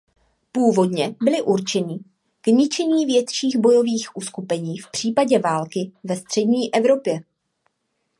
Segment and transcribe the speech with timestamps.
[0.51, 1.99] Původně byly určeny
[2.41, 7.19] k ničení větších bojových uskupení v případě války ve střední Evropě.